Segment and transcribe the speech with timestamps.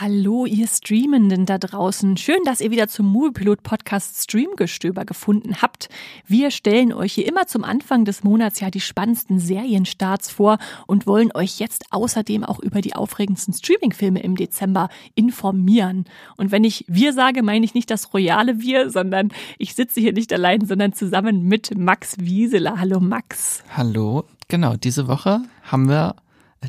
[0.00, 2.16] Hallo, ihr Streamenden da draußen.
[2.16, 5.90] Schön, dass ihr wieder zum Moviepilot Podcast Streamgestöber gefunden habt.
[6.26, 11.06] Wir stellen euch hier immer zum Anfang des Monats ja die spannendsten Serienstarts vor und
[11.06, 16.06] wollen euch jetzt außerdem auch über die aufregendsten Streamingfilme im Dezember informieren.
[16.38, 19.28] Und wenn ich wir sage, meine ich nicht das royale Wir, sondern
[19.58, 22.80] ich sitze hier nicht allein, sondern zusammen mit Max Wieseler.
[22.80, 23.62] Hallo Max.
[23.76, 24.24] Hallo.
[24.48, 26.16] Genau, diese Woche haben wir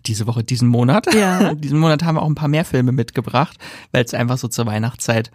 [0.06, 1.14] diese Woche, diesen Monat.
[1.14, 1.54] Ja.
[1.56, 3.58] diesen Monat haben wir auch ein paar mehr Filme mitgebracht,
[3.92, 5.32] weil es einfach so zur Weihnachtszeit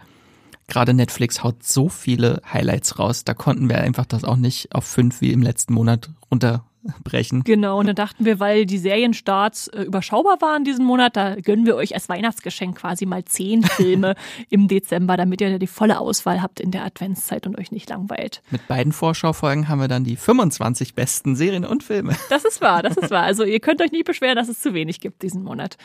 [0.67, 3.23] gerade Netflix haut so viele Highlights raus.
[3.23, 6.63] Da konnten wir einfach das auch nicht auf fünf wie im letzten Monat runter
[7.03, 7.43] brechen.
[7.43, 11.65] Genau, und dann dachten wir, weil die Serienstarts äh, überschaubar waren diesen Monat, da gönnen
[11.65, 14.15] wir euch als Weihnachtsgeschenk quasi mal zehn Filme
[14.49, 18.41] im Dezember, damit ihr die volle Auswahl habt in der Adventszeit und euch nicht langweilt.
[18.51, 22.15] Mit beiden Vorschaufolgen haben wir dann die 25 besten Serien und Filme.
[22.29, 23.23] Das ist wahr, das ist wahr.
[23.23, 25.77] Also ihr könnt euch nicht beschweren, dass es zu wenig gibt diesen Monat.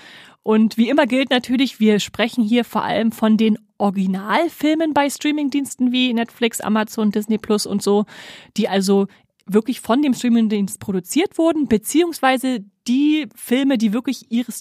[0.42, 5.90] Und wie immer gilt natürlich, wir sprechen hier vor allem von den Originalfilmen bei Streamingdiensten
[5.90, 8.04] wie Netflix, Amazon, Disney Plus und so,
[8.56, 9.06] die also
[9.46, 14.52] wirklich von dem Streamingdienst produziert wurden, beziehungsweise die Filme, die wirklich ihre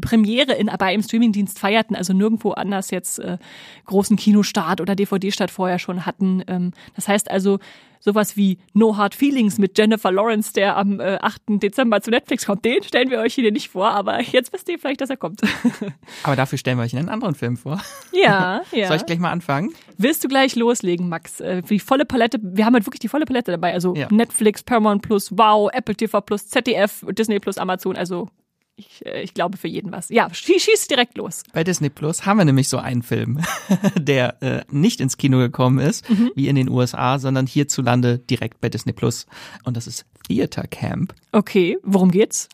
[0.00, 3.38] Premiere in, bei einem Streamingdienst feierten, also nirgendwo anders jetzt äh,
[3.86, 6.42] großen Kinostart oder DVD-Start vorher schon hatten.
[6.46, 7.58] Ähm, das heißt also,
[8.06, 11.42] sowas wie No Hard Feelings mit Jennifer Lawrence, der am äh, 8.
[11.48, 14.78] Dezember zu Netflix kommt, den stellen wir euch hier nicht vor, aber jetzt wisst ihr
[14.78, 15.42] vielleicht, dass er kommt.
[16.22, 17.82] aber dafür stellen wir euch einen anderen Film vor.
[18.12, 18.86] Ja, ja.
[18.86, 19.74] Soll ich gleich mal anfangen?
[19.98, 21.40] Willst du gleich loslegen, Max?
[21.40, 24.06] Äh, die volle Palette, wir haben halt wirklich die volle Palette dabei, also ja.
[24.10, 28.28] Netflix, Paramount Plus, Wow, Apple TV Plus, ZDF, Disney Plus, Amazon, also
[28.76, 30.08] ich, äh, ich glaube für jeden was.
[30.10, 31.42] Ja, schieß, schieß direkt los.
[31.52, 33.40] Bei Disney Plus haben wir nämlich so einen Film,
[33.98, 36.30] der äh, nicht ins Kino gekommen ist, mhm.
[36.34, 39.26] wie in den USA, sondern hierzulande direkt bei Disney Plus.
[39.64, 41.14] Und das ist Theater Camp.
[41.32, 42.48] Okay, worum geht's?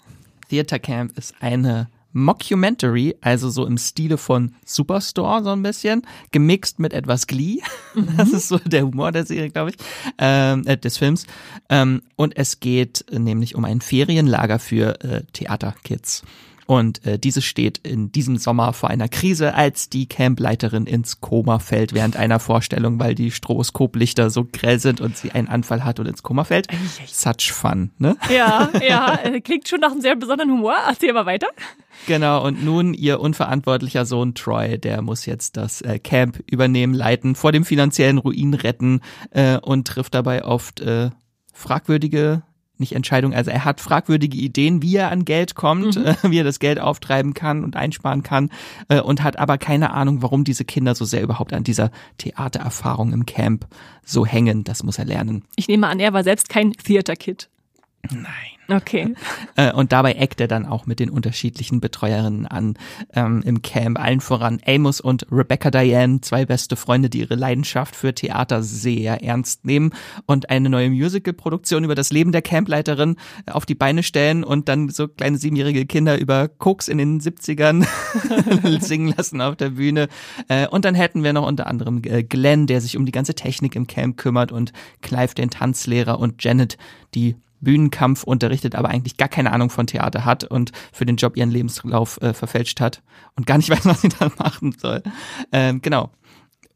[0.48, 6.78] Theater Camp ist eine Mockumentary, also so im Stile von Superstore so ein bisschen, gemixt
[6.78, 7.58] mit etwas Glee.
[7.94, 8.08] Mhm.
[8.16, 9.76] Das ist so der Humor der Serie, glaube ich,
[10.18, 11.26] ähm, äh, des Films.
[11.68, 16.22] Ähm, und es geht nämlich um ein Ferienlager für äh, Theaterkids.
[16.72, 21.58] Und äh, diese steht in diesem Sommer vor einer Krise, als die Campleiterin ins Koma
[21.58, 26.00] fällt während einer Vorstellung, weil die Stroboskoplichter so grell sind und sie einen Anfall hat
[26.00, 26.68] und ins Koma fällt.
[27.06, 28.16] Such fun, ne?
[28.34, 30.74] Ja, ja, äh, klingt schon nach einem sehr besonderen Humor.
[30.88, 31.48] Erzähl mal weiter.
[32.06, 37.34] Genau, und nun ihr unverantwortlicher Sohn Troy, der muss jetzt das äh, Camp übernehmen, leiten,
[37.34, 41.10] vor dem finanziellen Ruin retten äh, und trifft dabei oft äh,
[41.52, 42.44] fragwürdige
[42.82, 46.04] nicht Entscheidung, also er hat fragwürdige Ideen, wie er an Geld kommt, mhm.
[46.04, 48.50] äh, wie er das Geld auftreiben kann und einsparen kann
[48.88, 53.12] äh, und hat aber keine Ahnung, warum diese Kinder so sehr überhaupt an dieser Theatererfahrung
[53.12, 53.66] im Camp
[54.04, 54.64] so hängen.
[54.64, 55.44] Das muss er lernen.
[55.56, 57.48] Ich nehme an, er war selbst kein Theater-Kid.
[58.10, 58.52] Nein.
[58.68, 59.14] Okay.
[59.54, 62.78] Äh, und dabei eckt er dann auch mit den unterschiedlichen Betreuerinnen an
[63.12, 63.98] ähm, im Camp.
[64.00, 69.22] Allen voran Amos und Rebecca Diane, zwei beste Freunde, die ihre Leidenschaft für Theater sehr
[69.22, 69.92] ernst nehmen
[70.24, 74.88] und eine neue Musical-Produktion über das Leben der Campleiterin auf die Beine stellen und dann
[74.88, 77.86] so kleine siebenjährige Kinder über Koks in den 70ern
[78.80, 80.08] singen lassen auf der Bühne.
[80.48, 83.34] Äh, und dann hätten wir noch unter anderem äh, Glenn, der sich um die ganze
[83.34, 86.78] Technik im Camp kümmert und Clive, den Tanzlehrer und Janet,
[87.14, 91.36] die Bühnenkampf unterrichtet, aber eigentlich gar keine Ahnung von Theater hat und für den Job
[91.36, 93.02] ihren Lebenslauf äh, verfälscht hat
[93.36, 95.02] und gar nicht weiß, was sie da machen soll.
[95.50, 96.10] Ähm, genau.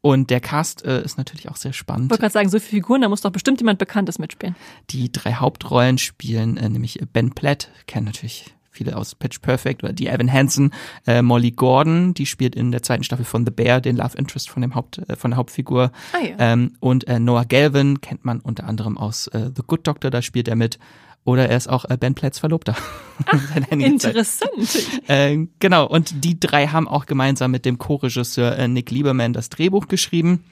[0.01, 2.05] Und der Cast äh, ist natürlich auch sehr spannend.
[2.05, 4.55] Ich wollte gerade sagen, so viele Figuren, da muss doch bestimmt jemand Bekanntes mitspielen.
[4.89, 9.93] Die drei Hauptrollen spielen äh, nämlich Ben Platt, kennen natürlich viele aus Pitch Perfect oder
[9.93, 10.71] die Evan Hansen,
[11.05, 14.49] äh, Molly Gordon, die spielt in der zweiten Staffel von The Bear den Love Interest
[14.49, 16.35] von dem Haupt äh, von der Hauptfigur ah, ja.
[16.39, 20.21] ähm, und äh, Noah Galvin kennt man unter anderem aus äh, The Good Doctor, da
[20.21, 20.79] spielt er mit
[21.27, 22.73] oder er ist auch äh, Ben Platts Verlobter.
[23.25, 24.87] Ach, interessant.
[25.07, 29.49] Äh, genau, und die drei haben auch gemeinsam mit dem Co-Regisseur äh, Nick Lieberman das
[29.49, 30.45] Drehbuch geschrieben.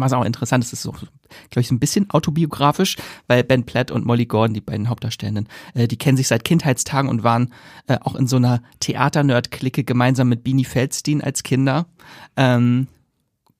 [0.00, 2.96] Was auch interessant ist, ist so, glaube ich, so ein bisschen autobiografisch,
[3.26, 7.08] weil Ben Platt und Molly Gordon, die beiden Hauptdarstellenden, äh, die kennen sich seit Kindheitstagen
[7.08, 7.52] und waren
[7.86, 11.86] äh, auch in so einer Theater-Nerd-Clique gemeinsam mit Beanie Feldstein als Kinder.
[12.36, 12.88] Ähm,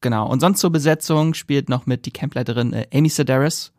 [0.01, 0.29] genau.
[0.29, 3.73] Und sonst zur Besetzung spielt noch mit die Campleiterin äh, Amy Sedaris,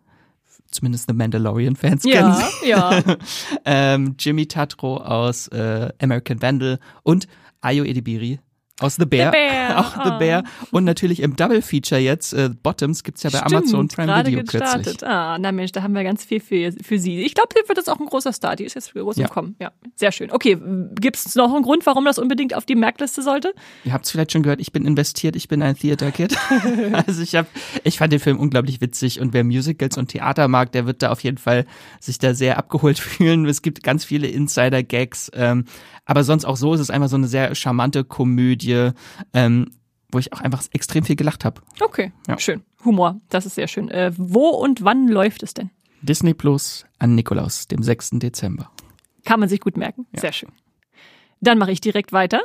[0.72, 2.70] zumindest The Mandalorian-Fans ja, kennen sie.
[2.70, 3.04] Ja,
[3.66, 7.28] ähm, Jimmy Tatro aus äh, American Vandal und
[7.62, 8.40] Ayo Edibiri
[8.80, 9.32] aus The Bear.
[9.32, 9.80] The Bear.
[9.80, 10.44] Auch The Bear.
[10.72, 14.42] Und natürlich im Double Feature jetzt, äh, Bottoms gibt's ja bei Stimmt, Amazon Prime Video
[14.42, 14.84] gestartet.
[14.86, 15.08] kürzlich.
[15.10, 17.22] Ah, na Mensch, da haben wir ganz viel für, für sie.
[17.22, 18.56] Ich glaube, hier wird das auch ein großer Star.
[18.56, 19.28] Die ist jetzt groß Ja.
[19.28, 19.56] im Kommen.
[19.62, 20.32] Ja, sehr schön.
[20.32, 20.58] Okay,
[21.00, 23.54] gibt's noch einen Grund, warum das unbedingt auf die Merkliste sollte?
[23.86, 26.36] Ihr habt's vielleicht schon gehört, ich bin investiert, ich bin ein Theater Kid.
[27.08, 27.48] also ich hab,
[27.84, 31.12] ich fand den Film unglaublich witzig und wer Musicals und Theater mag, der wird da
[31.12, 31.66] auf jeden Fall
[32.02, 33.46] sich da sehr abgeholt fühlen.
[33.46, 35.66] Es gibt ganz viele Insider-Gags, ähm,
[36.06, 38.92] aber sonst auch so ist es einfach so eine sehr charmante Komödie
[39.34, 39.72] ähm,
[40.12, 41.62] wo ich auch einfach extrem viel gelacht habe.
[41.82, 42.38] Okay, Ja.
[42.40, 42.64] schön.
[42.86, 43.90] Humor, das ist sehr schön.
[43.90, 45.72] Äh, wo und wann läuft es denn?
[46.04, 48.12] Disney Plus an Nikolaus, dem 6.
[48.14, 48.70] Dezember.
[49.26, 50.06] Kann man sich gut merken.
[50.14, 50.52] Sehr schön.
[51.42, 52.42] Dann mache ich direkt weiter.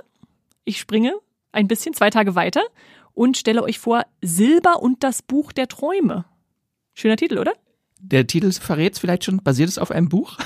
[0.65, 1.13] Ich springe
[1.53, 2.63] ein bisschen, zwei Tage weiter
[3.13, 6.25] und stelle euch vor Silber und das Buch der Träume.
[6.95, 7.53] Schöner Titel, oder?
[8.03, 10.39] Der Titel verrät vielleicht schon, basiert es auf einem Buch?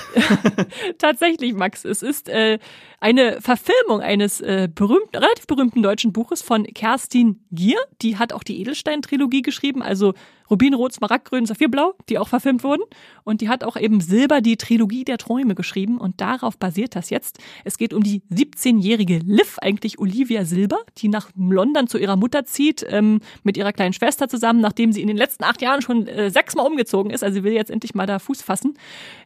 [0.97, 1.85] Tatsächlich, Max.
[1.85, 2.59] Es ist äh,
[2.99, 7.79] eine Verfilmung eines äh, berühmten, relativ berühmten deutschen Buches von Kerstin Gier.
[8.01, 10.13] Die hat auch die Edelstein-Trilogie geschrieben, also
[10.49, 12.83] Rubinrot, Smaragdgrün, Saphirblau, die auch verfilmt wurden.
[13.23, 15.97] Und die hat auch eben Silber die Trilogie der Träume geschrieben.
[15.97, 17.39] Und darauf basiert das jetzt.
[17.63, 22.45] Es geht um die 17-jährige Liv, eigentlich Olivia Silber, die nach London zu ihrer Mutter
[22.45, 26.07] zieht, ähm, mit ihrer kleinen Schwester zusammen, nachdem sie in den letzten acht Jahren schon
[26.07, 27.23] äh, sechsmal umgezogen ist.
[27.23, 28.77] Also sie will jetzt endlich mal da Fuß fassen.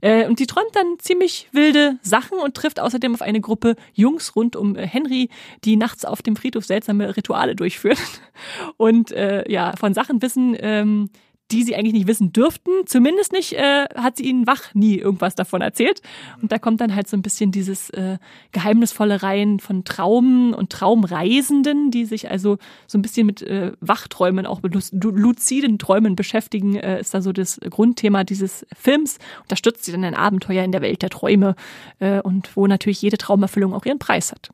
[0.02, 4.36] Äh, und die träumt dann ziemlich wilde Sachen und trifft außerdem auf eine Gruppe Jungs
[4.36, 5.30] rund um äh, Henry,
[5.66, 7.98] die nachts auf dem Friedhof seltsame Rituale durchführen
[8.78, 11.10] und äh, ja von Sachen wissen, ähm,
[11.52, 12.72] die sie eigentlich nicht wissen dürften.
[12.86, 16.02] Zumindest nicht äh, hat sie ihnen wach nie irgendwas davon erzählt.
[16.42, 18.18] Und da kommt dann halt so ein bisschen dieses äh,
[18.52, 22.58] geheimnisvolle Reihen von Traumen und Traumreisenden, die sich also
[22.88, 27.32] so ein bisschen mit äh, Wachträumen, auch mit luziden Träumen beschäftigen, äh, ist da so
[27.32, 29.18] das Grundthema dieses Films.
[29.54, 31.56] Stürzt sie dann ein Abenteuer in der Welt der Träume
[32.00, 34.52] äh, und wo natürlich jede Traumerfüllung auch ihren Preis hat.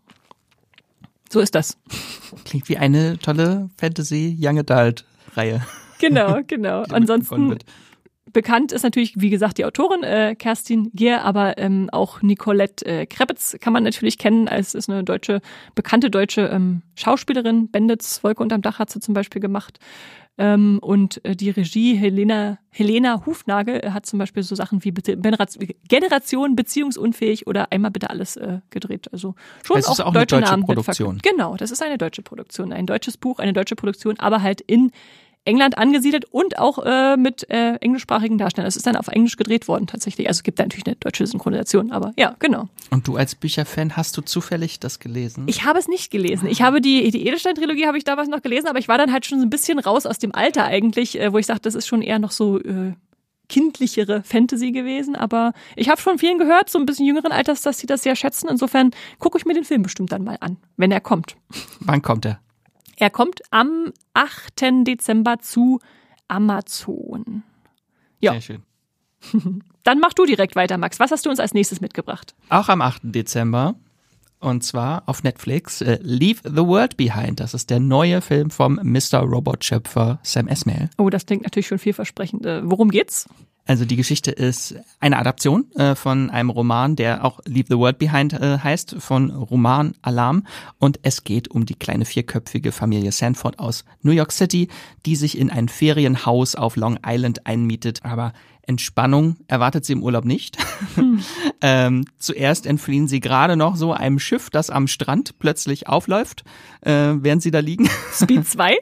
[1.30, 1.78] So ist das.
[2.46, 5.06] Klingt wie eine tolle Fantasy Young Adult
[5.36, 5.62] Reihe.
[6.00, 6.84] Genau, genau.
[6.90, 7.58] Ansonsten
[8.36, 13.06] bekannt ist natürlich, wie gesagt, die Autorin äh, Kerstin Gier, aber ähm, auch Nicolette äh,
[13.06, 15.42] Krebitz kann man natürlich kennen, als ist eine deutsche,
[15.74, 17.70] bekannte deutsche ähm, Schauspielerin.
[17.70, 19.80] Bendits Wolke unterm Dach hat sie zum Beispiel gemacht.
[20.38, 24.92] Ähm, und äh, die Regie Helena, Helena Hufnagel äh, hat zum Beispiel so Sachen wie
[24.92, 29.08] bitte Generation, beziehungsunfähig oder einmal bitte alles äh, gedreht.
[29.14, 31.20] Also schon Es auch, ist auch eine deutsche deutsche Namen mit Produktion.
[31.24, 34.92] Genau, das ist eine deutsche Produktion, ein deutsches Buch, eine deutsche Produktion, aber halt in
[35.46, 38.68] England angesiedelt und auch äh, mit äh, englischsprachigen Darstellern.
[38.68, 40.28] Es ist dann auf Englisch gedreht worden tatsächlich.
[40.28, 42.68] Also es gibt da natürlich eine deutsche Synchronisation, aber ja, genau.
[42.90, 45.46] Und du als Bücherfan, hast du zufällig das gelesen?
[45.48, 46.48] Ich habe es nicht gelesen.
[46.48, 49.26] Ich habe die, die Edelstein-Trilogie habe ich damals noch gelesen, aber ich war dann halt
[49.26, 51.88] schon so ein bisschen raus aus dem Alter eigentlich, äh, wo ich sagte, das ist
[51.88, 52.94] schon eher noch so äh,
[53.48, 55.16] kindlichere Fantasy gewesen.
[55.16, 58.16] Aber ich habe von vielen gehört, so ein bisschen jüngeren Alters, dass sie das sehr
[58.16, 58.48] schätzen.
[58.50, 61.36] Insofern gucke ich mir den Film bestimmt dann mal an, wenn er kommt.
[61.80, 62.40] Wann kommt er?
[62.98, 64.86] Er kommt am 8.
[64.86, 65.80] Dezember zu
[66.28, 67.44] Amazon.
[68.20, 68.34] Ja.
[68.34, 68.64] Sehr schön.
[69.84, 71.00] Dann mach du direkt weiter, Max.
[71.00, 72.36] Was hast du uns als nächstes mitgebracht?
[72.50, 73.02] Auch am 8.
[73.04, 73.76] Dezember.
[74.40, 77.40] Und zwar auf Netflix äh, Leave the World Behind.
[77.40, 79.20] Das ist der neue Film vom Mr.
[79.20, 80.90] Robot-Schöpfer Sam Esmail.
[80.98, 82.46] Oh, das klingt natürlich schon vielversprechend.
[82.46, 83.28] Äh, worum geht's?
[83.68, 87.98] Also die Geschichte ist eine Adaption äh, von einem Roman, der auch Leave the World
[87.98, 90.46] Behind äh, heißt, von Roman Alarm.
[90.78, 94.68] Und es geht um die kleine vierköpfige Familie Sanford aus New York City,
[95.08, 98.06] die sich in ein Ferienhaus auf Long Island einmietet.
[98.06, 98.34] Aber
[98.68, 100.58] Entspannung erwartet sie im Urlaub nicht.
[101.62, 106.44] ähm, zuerst entfliehen sie gerade noch so einem Schiff, das am Strand plötzlich aufläuft,
[106.82, 107.90] äh, während sie da liegen.
[108.14, 108.78] Speed 2?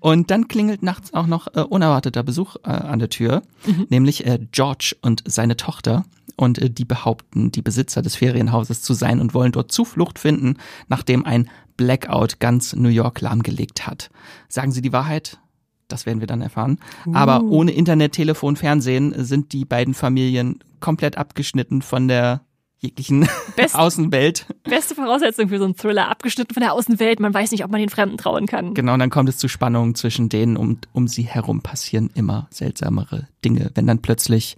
[0.00, 3.42] Und dann klingelt nachts auch noch äh, unerwarteter Besuch äh, an der Tür,
[3.88, 6.04] nämlich äh, George und seine Tochter.
[6.36, 10.56] Und äh, die behaupten, die Besitzer des Ferienhauses zu sein und wollen dort Zuflucht finden,
[10.88, 14.10] nachdem ein Blackout ganz New York lahmgelegt hat.
[14.48, 15.38] Sagen sie die Wahrheit?
[15.92, 16.78] Das werden wir dann erfahren.
[17.12, 22.40] Aber ohne Internet, Telefon, Fernsehen sind die beiden Familien komplett abgeschnitten von der
[22.78, 24.46] jeglichen Best- Außenwelt.
[24.64, 26.08] Beste Voraussetzung für so einen Thriller.
[26.08, 27.20] Abgeschnitten von der Außenwelt.
[27.20, 28.72] Man weiß nicht, ob man den Fremden trauen kann.
[28.74, 32.48] Genau, und dann kommt es zu Spannungen zwischen denen und um sie herum passieren immer
[32.50, 33.70] seltsamere Dinge.
[33.74, 34.56] Wenn dann plötzlich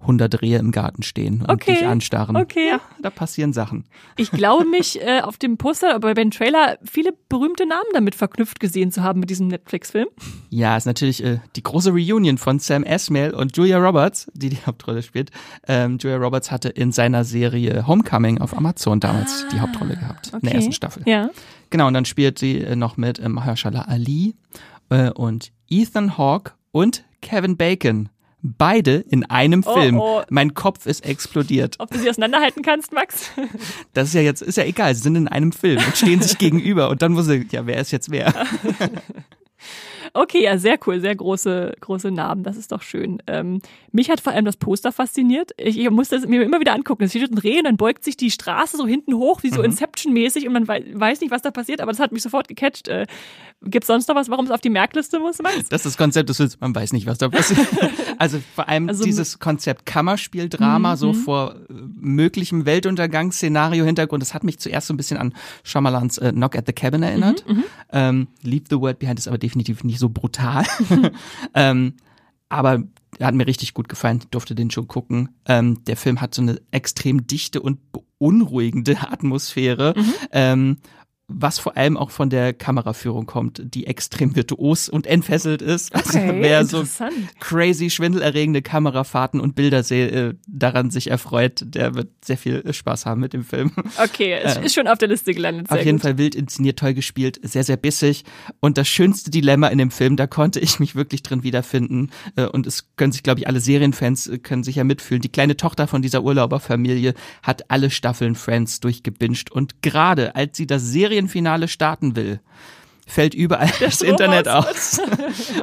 [0.00, 2.36] 100 Rehe im Garten stehen und Okay, dich anstarren.
[2.36, 2.68] okay.
[2.70, 3.84] Ja, da passieren Sachen.
[4.16, 8.60] Ich glaube mich äh, auf dem Poster, aber beim Trailer viele berühmte Namen damit verknüpft
[8.60, 10.08] gesehen zu haben mit diesem Netflix-Film.
[10.48, 14.58] Ja, ist natürlich äh, die große Reunion von Sam Esmail und Julia Roberts, die die
[14.66, 15.30] Hauptrolle spielt.
[15.68, 20.40] Ähm, Julia Roberts hatte in seiner Serie Homecoming auf Amazon damals die Hauptrolle gehabt, in
[20.40, 21.02] der ersten Staffel.
[21.06, 21.28] Ja.
[21.68, 24.34] Genau, und dann spielt sie äh, noch mit äh, Mahershala Ali
[24.88, 28.08] äh, und Ethan Hawke und Kevin Bacon.
[28.42, 29.98] Beide in einem Oh, Film.
[30.00, 30.22] oh.
[30.30, 31.76] Mein Kopf ist explodiert.
[31.78, 33.30] Ob du sie auseinanderhalten kannst, Max?
[33.92, 36.38] Das ist ja jetzt, ist ja egal, sie sind in einem Film und stehen sich
[36.38, 38.32] gegenüber und dann muss sie, ja, wer ist jetzt wer?
[40.12, 43.22] Okay, ja, sehr cool, sehr große, große Namen, das ist doch schön.
[43.26, 43.60] Ähm,
[43.92, 45.52] mich hat vor allem das Poster fasziniert.
[45.56, 47.04] Ich, ich musste es mir immer wieder angucken.
[47.04, 49.58] Es steht ein Reh und dann beugt sich die Straße so hinten hoch, wie so
[49.60, 49.66] Mhm.
[49.66, 52.88] Inception-mäßig und man wei weiß nicht, was da passiert, aber das hat mich sofort gecatcht.
[52.88, 53.06] Äh,
[53.62, 55.68] Gibt es sonst noch was, warum es auf die Merkliste muss, Max?
[55.68, 57.66] Das ist das Konzept des Films, man weiß nicht, was da passiert.
[58.18, 64.44] Also vor allem Also- dieses Konzept Kammerspieldrama, so vor äh, möglichem Weltuntergangsszenario Hintergrund, das hat
[64.44, 67.44] mich zuerst so ein bisschen an Shyamalans äh, Knock at the Cabin erinnert.
[67.92, 70.64] ähm, Leave the World Behind ist aber definitiv nicht so brutal.
[71.54, 71.94] ähm,
[72.48, 72.82] aber
[73.18, 75.28] er hat mir richtig gut gefallen, durfte den schon gucken.
[75.46, 79.94] Ähm, der Film hat so eine extrem dichte und beunruhigende Atmosphäre.
[80.32, 80.78] Ähm,
[81.32, 85.92] was vor allem auch von der Kameraführung kommt, die extrem virtuos und entfesselt ist.
[86.00, 86.84] Also wer so
[87.40, 93.06] crazy, schwindelerregende Kamerafahrten und Bilder äh, daran sich erfreut, der wird sehr viel äh, Spaß
[93.06, 93.72] haben mit dem Film.
[94.02, 95.68] Okay, es ist schon auf der Liste gelandet.
[95.68, 96.02] Sehr Auf jeden gut.
[96.02, 98.24] Fall wild inszeniert, toll gespielt, sehr, sehr bissig.
[98.60, 102.10] Und das schönste Dilemma in dem Film, da konnte ich mich wirklich drin wiederfinden.
[102.36, 105.20] Äh, Und es können sich, glaube ich, alle Serienfans äh, können sich ja mitfühlen.
[105.20, 109.50] Die kleine Tochter von dieser Urlauberfamilie hat alle Staffeln Friends durchgebinged.
[109.50, 110.82] Und gerade als sie das
[111.20, 112.40] Serienfinale starten will,
[113.06, 115.00] fällt überall das Internet aus.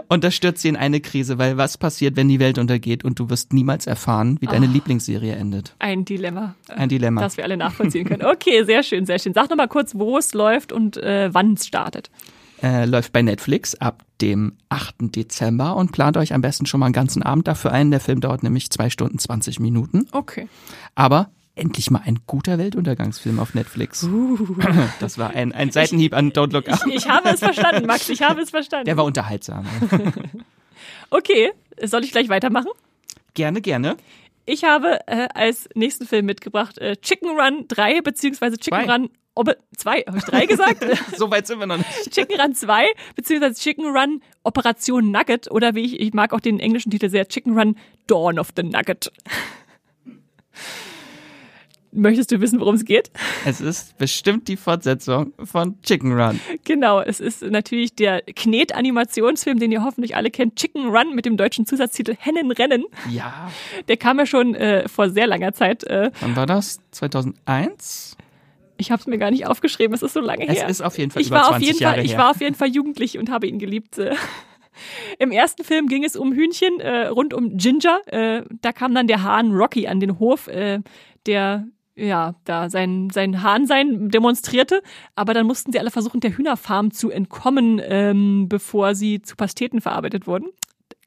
[0.08, 3.20] Und das stürzt sie in eine Krise, weil was passiert, wenn die Welt untergeht und
[3.20, 5.74] du wirst niemals erfahren, wie deine Lieblingsserie endet.
[5.80, 6.56] Ein Dilemma.
[6.68, 7.22] Ein Dilemma.
[7.22, 8.26] Das wir alle nachvollziehen können.
[8.26, 9.34] Okay, sehr schön, sehr schön.
[9.34, 12.10] Sag noch mal kurz, wo es läuft und äh, wann es startet.
[12.62, 14.96] äh, läuft bei Netflix ab dem 8.
[15.16, 17.92] Dezember und plant euch am besten schon mal einen ganzen Abend dafür ein.
[17.92, 20.08] Der Film dauert nämlich zwei Stunden 20 Minuten.
[20.12, 20.48] Okay.
[20.96, 24.08] Aber endlich mal ein guter Weltuntergangsfilm auf Netflix.
[25.00, 26.86] Das war ein, ein Seitenhieb an Don't Look Up.
[26.88, 28.86] Ich habe es verstanden, Max, ich habe es verstanden.
[28.86, 29.66] Der war unterhaltsam.
[31.10, 31.52] Okay,
[31.84, 32.70] soll ich gleich weitermachen?
[33.34, 33.98] Gerne, gerne.
[34.46, 38.94] Ich habe äh, als nächsten Film mitgebracht äh, Chicken Run 3 beziehungsweise Chicken Zwei.
[38.94, 40.86] Run Obe 2, habe ich 3 gesagt?
[41.18, 42.12] So weit sind wir noch nicht.
[42.12, 46.60] Chicken Run 2 beziehungsweise Chicken Run Operation Nugget oder wie ich, ich mag auch den
[46.60, 49.12] englischen Titel sehr, Chicken Run Dawn of the Nugget.
[51.98, 53.12] Möchtest du wissen, worum es geht?
[53.46, 56.40] Es ist bestimmt die Fortsetzung von Chicken Run.
[56.64, 61.38] Genau, es ist natürlich der Knet-Animationsfilm, den ihr hoffentlich alle kennt, Chicken Run mit dem
[61.38, 62.86] deutschen Zusatztitel Hennenrennen.
[63.10, 63.50] Ja.
[63.88, 65.84] Der kam ja schon äh, vor sehr langer Zeit.
[65.86, 66.80] Äh, Wann war das?
[66.92, 68.16] 2001?
[68.80, 70.70] ich habe es mir gar nicht aufgeschrieben, es ist so lange Es her.
[70.70, 72.20] ist auf jeden Fall ich über war 20 auf jeden Jahre Fall, ich her.
[72.20, 73.98] war auf jeden Fall jugendlich und habe ihn geliebt.
[73.98, 74.14] äh.
[75.18, 78.02] Im ersten Film ging es um Hühnchen äh, rund um Ginger.
[78.06, 80.82] Äh, da kam dann der Hahn Rocky an den Hof, äh,
[81.26, 81.66] der
[81.98, 84.82] ja da sein sein Hahnsein demonstrierte.
[85.16, 89.82] Aber dann mussten sie alle versuchen, der Hühnerfarm zu entkommen, ähm, bevor sie zu Pasteten
[89.82, 90.48] verarbeitet wurden.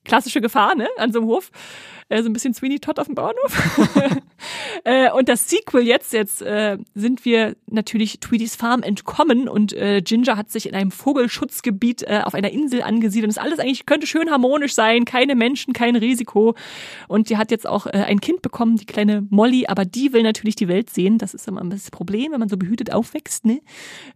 [0.05, 1.51] Klassische Gefahr, ne, an so einem Hof.
[2.11, 3.57] Äh, so ein bisschen Sweeney Todd auf dem Bauernhof.
[4.85, 10.03] äh, und das Sequel jetzt, jetzt äh, sind wir natürlich Tweedys Farm entkommen und äh,
[10.03, 13.29] Ginger hat sich in einem Vogelschutzgebiet äh, auf einer Insel angesiedelt.
[13.29, 16.57] Und das alles eigentlich könnte schön harmonisch sein, keine Menschen, kein Risiko.
[17.07, 20.25] Und die hat jetzt auch äh, ein Kind bekommen, die kleine Molly, aber die will
[20.25, 21.19] natürlich die Welt sehen.
[21.19, 23.61] Das ist immer das Problem, wenn man so behütet aufwächst, ne?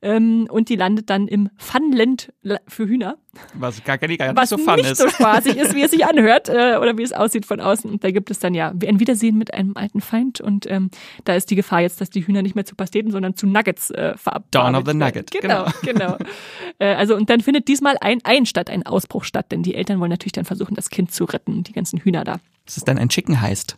[0.03, 2.33] Ähm, und die landet dann im Funland
[2.67, 3.19] für Hühner
[3.55, 4.99] Was gar, gar, gar was so fun nicht ist.
[4.99, 7.91] so spaßig ist, wie es sich anhört äh, oder wie es aussieht von außen.
[7.91, 10.91] Und da gibt es dann ja ein Wiedersehen mit einem alten Feind und ähm,
[11.25, 13.91] da ist die Gefahr jetzt, dass die Hühner nicht mehr zu Pasteten, sondern zu Nuggets
[13.91, 14.95] äh, verab- Dawn of the.
[14.95, 16.17] Nugget, Genau, genau.
[16.79, 20.01] äh, also und dann findet diesmal ein Ein statt, ein Ausbruch statt, denn die Eltern
[20.01, 22.37] wollen natürlich dann versuchen, das Kind zu retten, die ganzen Hühner da.
[22.67, 23.77] Es ist dann ein Chicken Heist.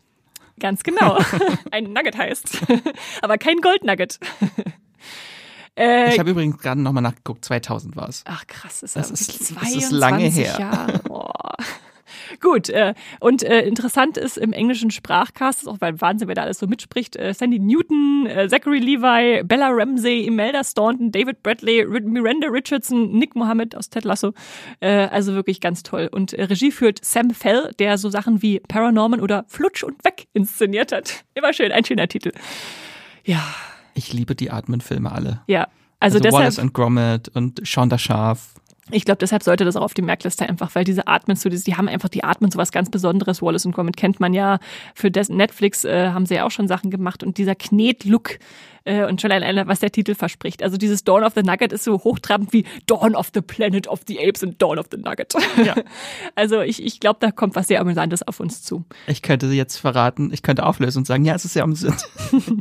[0.60, 1.18] Ganz genau.
[1.70, 2.58] ein Nugget heißt.
[3.22, 4.18] Aber kein Goldnugget.
[5.76, 8.22] Äh, Ich habe übrigens gerade nochmal nachgeguckt, 2000 war es.
[8.26, 10.56] Ach krass, ist Das ja ist- wirklich das ist 22 lange her.
[10.58, 10.98] Jahre.
[11.00, 11.54] Boah.
[12.40, 16.58] Gut, äh, und äh, interessant ist im englischen Sprachcast, auch weil Wahnsinn, wer da alles
[16.58, 22.02] so mitspricht, äh, Sandy Newton, äh, Zachary Levi, Bella Ramsey, Imelda Staunton, David Bradley, Ri-
[22.06, 24.32] Miranda Richardson, Nick Mohammed aus Ted Lasso.
[24.80, 26.08] Äh, also wirklich ganz toll.
[26.10, 30.26] Und äh, Regie führt Sam Fell, der so Sachen wie Paranorman oder Flutsch und Weg
[30.32, 31.24] inszeniert hat.
[31.34, 32.32] Immer schön, ein schöner Titel.
[33.24, 33.42] Ja,
[33.96, 35.40] Ich liebe die Atmen-Filme alle.
[35.46, 35.66] ja.
[35.98, 38.52] Also, Also, deshalb, Wallace and Gromit und Sean der Schaf.
[38.90, 41.76] Ich glaube, deshalb sollte das auch auf die Merkliste einfach, weil diese Atmen, so, die
[41.76, 43.42] haben einfach die Atmen so was ganz Besonderes.
[43.42, 44.58] Wallace und Gromit kennt man ja.
[44.94, 48.38] Für das Netflix äh, haben sie ja auch schon Sachen gemacht und dieser Knet-Look
[48.84, 50.62] äh, und schon alleine, was der Titel verspricht.
[50.62, 54.02] Also dieses Dawn of the Nugget ist so hochtrabend wie Dawn of the Planet of
[54.06, 55.34] the Apes und Dawn of the Nugget.
[55.64, 55.74] Ja.
[56.34, 58.84] Also ich, ich glaube, da kommt was sehr Amüsantes auf uns zu.
[59.06, 61.94] Ich könnte jetzt verraten, ich könnte auflösen und sagen, ja, es ist ja am Sinn.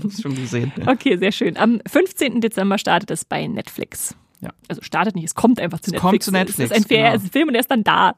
[0.04, 0.72] Hast schon gesehen.
[0.78, 0.92] Ja.
[0.92, 1.58] Okay, sehr schön.
[1.58, 2.42] Am 15.
[2.42, 4.16] Dezember startet es bei Netflix.
[4.42, 4.50] Ja.
[4.68, 6.12] Also startet nicht, es kommt einfach zu Es Netflix.
[6.12, 7.10] kommt zu Netflix, Es ist ein, genau.
[7.14, 8.16] es ist ein Film und er ist dann da.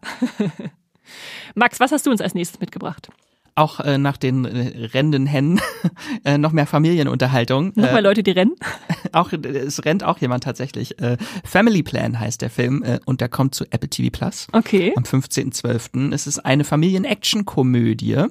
[1.56, 3.10] Max, was hast du uns als nächstes mitgebracht?
[3.56, 5.60] auch äh, nach den äh, rennenden Hennen
[6.24, 7.70] äh, noch mehr Familienunterhaltung.
[7.70, 8.54] Noch mehr Äh, Leute, die rennen.
[9.14, 11.00] auch es rennt auch jemand tatsächlich.
[11.02, 14.94] Äh, Family Plan heißt der Film äh, und der kommt zu Apple TV Plus Okay.
[14.96, 16.14] am 15.12.
[16.14, 18.26] Es ist eine Familien-Action-Komödie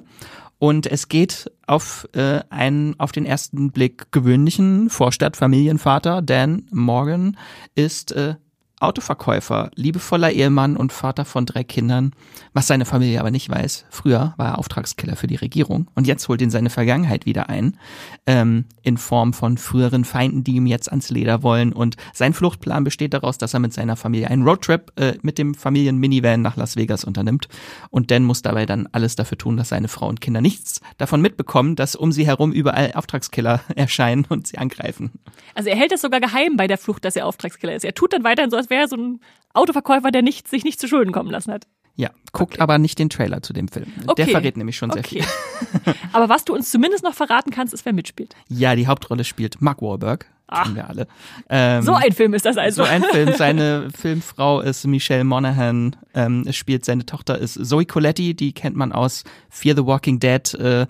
[0.59, 6.21] und es geht auf äh, einen auf den ersten Blick gewöhnlichen Vorstadt-Familienvater.
[6.21, 7.37] Dan Morgan
[7.75, 8.35] ist äh,
[8.79, 12.11] Autoverkäufer, liebevoller Ehemann und Vater von drei Kindern,
[12.57, 13.85] was seine Familie aber nicht weiß.
[13.91, 17.77] Früher war er Auftragskiller für die Regierung und jetzt holt ihn seine Vergangenheit wieder ein,
[18.25, 21.71] ähm, in Form von früheren Feinden, die ihm jetzt ans Leder wollen.
[21.71, 25.53] Und sein Fluchtplan besteht daraus, dass er mit seiner Familie einen Roadtrip äh, mit dem
[25.53, 27.47] Familien-Minivan nach Las Vegas unternimmt.
[27.91, 31.21] Und Dan muss dabei dann alles dafür tun, dass seine Frau und Kinder nichts davon
[31.21, 35.11] mitbekommen, dass um sie herum überall Auftragskiller erscheinen und sie angreifen.
[35.53, 37.85] Also er hält das sogar geheim bei der Flucht, dass er Auftragskiller ist.
[37.85, 39.19] Er tut dann weiterhin so, als wäre er so ein
[39.53, 41.67] Autoverkäufer, der nicht, sich nicht zu Schulden kommen lassen hat.
[41.99, 43.87] Ja, guckt aber nicht den Trailer zu dem Film.
[44.05, 44.13] Okay.
[44.25, 45.23] Der verrät nämlich schon sehr Okay.
[45.23, 45.93] viel.
[46.13, 48.35] Aber was du uns zumindest noch verraten kannst, ist, wer mitspielt.
[48.49, 50.27] Ja, die Hauptrolle spielt Mark Wahlberg.
[50.49, 51.07] Kennen wir alle.
[51.49, 52.83] Ähm, So ein Film ist das also.
[52.83, 53.33] so ein Film.
[53.35, 55.95] Seine Filmfrau ist Michelle Monaghan.
[56.13, 58.35] Ähm, es spielt seine Tochter ist Zoe Coletti.
[58.35, 60.53] Die kennt man aus Fear the Walking Dead.
[60.53, 60.85] Äh,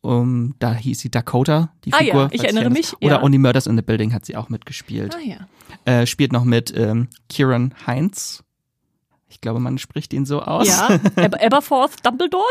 [0.00, 2.28] um, da hieß sie Dakota, die Ah ja, Figur.
[2.32, 3.22] ich falls ihr erinnere mich, Oder ja.
[3.22, 5.14] Only Murders in the Building hat sie auch mitgespielt.
[5.14, 5.36] ah ja.
[5.84, 8.42] Äh, spielt noch mit ähm, Kieran Heinz.
[9.28, 10.66] Ich glaube, man spricht ihn so aus.
[10.66, 12.44] Ja, Aber Aberforth Dumbledore?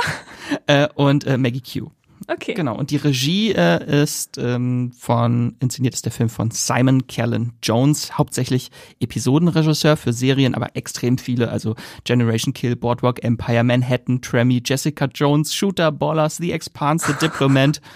[0.68, 1.90] Äh, und äh, Maggie Q.
[2.28, 2.56] Okay.
[2.56, 7.54] Genau, und die Regie äh, ist ähm, von, inszeniert ist der Film von Simon Callan
[7.64, 8.70] Jones, hauptsächlich
[9.00, 15.54] Episodenregisseur für Serien, aber extrem viele, also Generation Kill, Boardwalk Empire, Manhattan, Tremmy, Jessica Jones,
[15.54, 17.82] Shooter, Ballers, The Expanse, The Diplomat.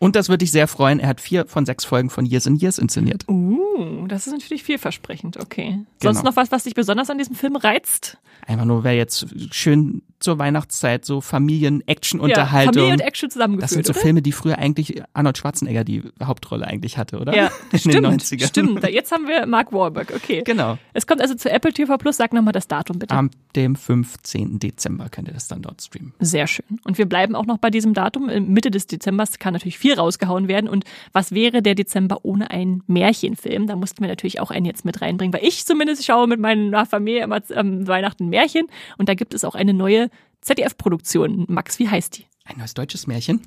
[0.00, 2.62] Und das würde dich sehr freuen, er hat vier von sechs Folgen von Years and
[2.62, 3.24] Years inszeniert.
[3.28, 5.80] Uh, das ist natürlich vielversprechend, okay.
[6.02, 6.30] Sonst Genau.
[6.30, 8.18] noch was, was dich besonders an diesem Film reizt?
[8.46, 12.74] Einfach nur, wer jetzt schön zur Weihnachtszeit so Ja, Familien-Action-Unterhaltung.
[12.74, 14.00] Familie und Action zusammengeführt, das sind so oder?
[14.00, 17.34] Filme, die früher eigentlich Arnold Schwarzenegger die Hauptrolle eigentlich hatte, oder?
[17.34, 18.46] Ja, In stimmt, den 90ern.
[18.46, 18.88] stimmt.
[18.88, 20.42] Jetzt haben wir Mark Wahlberg, okay.
[20.44, 20.78] Genau.
[20.92, 22.16] Es kommt also zu Apple TV Plus.
[22.16, 23.14] Sag nochmal das Datum bitte.
[23.14, 24.58] Am dem 15.
[24.58, 26.14] Dezember könnt ihr das dann dort streamen.
[26.20, 26.78] Sehr schön.
[26.84, 28.26] Und wir bleiben auch noch bei diesem Datum.
[28.52, 30.68] Mitte des Dezembers kann natürlich viel rausgehauen werden.
[30.68, 33.66] Und was wäre der Dezember ohne einen Märchenfilm?
[33.66, 36.86] Da mussten wir natürlich auch einen jetzt mit reinbringen, weil ich zumindest schaue mit meiner
[36.86, 38.66] Familie immer am Weihnachten Märchen.
[38.96, 40.07] Und da gibt es auch eine neue
[40.40, 41.46] ZDF-Produktion.
[41.48, 42.26] Max, wie heißt die?
[42.44, 43.42] Ein neues deutsches Märchen.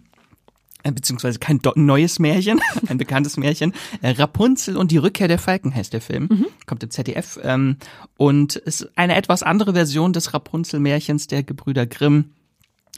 [0.83, 3.73] Äh, Beziehungsweise kein neues Märchen, ein bekanntes Märchen.
[4.01, 6.27] Äh, Rapunzel und die Rückkehr der Falken heißt der Film.
[6.65, 7.39] Kommt im ZDF.
[7.43, 7.77] Ähm,
[8.17, 12.31] und ist eine etwas andere Version des Rapunzel-Märchens der Gebrüder Grimm.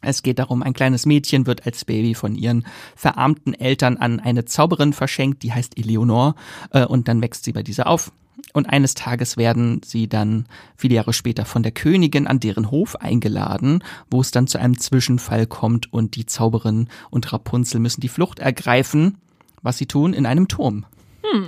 [0.02, 4.44] Es geht darum, ein kleines Mädchen wird als Baby von ihren verarmten Eltern an eine
[4.44, 6.36] Zauberin verschenkt, die heißt Eleonore,
[6.72, 8.12] äh, und dann wächst sie bei dieser auf.
[8.54, 12.96] Und eines Tages werden sie dann viele Jahre später von der Königin an deren Hof
[12.96, 18.10] eingeladen, wo es dann zu einem Zwischenfall kommt und die Zauberin und Rapunzel müssen die
[18.10, 19.18] Flucht ergreifen,
[19.62, 20.86] was sie tun, in einem Turm.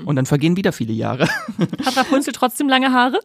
[0.05, 1.27] Und dann vergehen wieder viele Jahre.
[1.85, 3.19] Hat Rapunzel trotzdem lange Haare?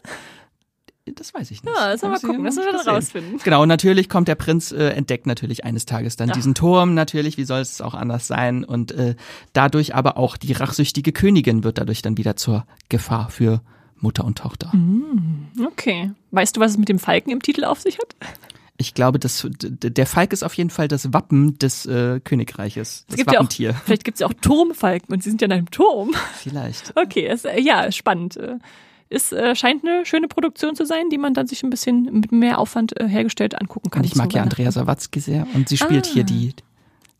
[1.17, 1.75] Das weiß ich nicht.
[1.77, 3.39] Ja, das sollen wir ich gucken, das müssen wir dann rausfinden.
[3.43, 6.35] Genau, und natürlich kommt der Prinz, äh, entdeckt natürlich eines Tages dann Ja.
[6.35, 8.65] diesen Turm, natürlich, wie soll es auch anders sein?
[8.65, 9.15] Und äh,
[9.53, 13.63] dadurch aber auch die rachsüchtige Königin wird dadurch dann wieder zur Gefahr für
[13.97, 14.71] Mutter und Tochter.
[14.75, 15.49] Mhm.
[15.67, 16.11] Okay.
[16.31, 18.15] Weißt du, was es mit dem Falken im Titel auf sich hat?
[18.79, 23.07] Ich glaube, das, der Falk ist auf jeden Fall das Wappen des äh, Königreiches, Es
[23.09, 23.75] das gibt ja auch, Wappentier.
[23.85, 26.13] vielleicht gibt es ja auch Turmfalken und sie sind ja in einem Turm.
[26.39, 26.95] Vielleicht.
[26.97, 28.39] Okay, äh, ja, spannend.
[29.13, 32.31] Es äh, scheint eine schöne Produktion zu sein, die man dann sich ein bisschen mit
[32.31, 34.03] mehr Aufwand äh, hergestellt angucken kann.
[34.03, 34.43] Und ich mag ja.
[34.43, 36.11] Andrea Sawatzki sehr und sie spielt Ah.
[36.13, 36.55] hier die,